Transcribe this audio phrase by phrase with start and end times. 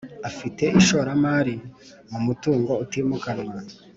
[0.29, 1.55] Afite ishoramari
[2.11, 3.55] mu mutungo utimukanwa